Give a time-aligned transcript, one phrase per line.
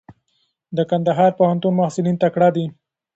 [0.75, 2.65] د کندهار پوهنتون محصلین تکړه دي.